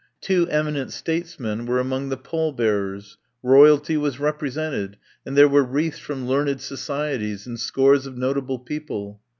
Two 0.19 0.47
eminent 0.49 0.91
statesmen 0.91 1.67
were 1.67 1.79
among 1.79 2.09
the 2.09 2.17
pallbearers, 2.17 3.19
Roy 3.43 3.69
alty 3.69 3.97
was 3.99 4.19
represented, 4.19 4.97
and 5.27 5.37
there 5.37 5.47
were 5.47 5.61
wreaths 5.63 5.99
from 5.99 6.25
learned 6.25 6.59
societies 6.59 7.45
and 7.45 7.59
scores 7.59 8.07
of 8.07 8.17
notable 8.17 8.57
people. 8.57 9.21